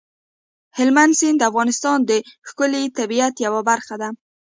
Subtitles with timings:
[0.77, 2.11] هلمند سیند د افغانستان د
[2.49, 4.09] ښکلي طبیعت یوه برخه ده.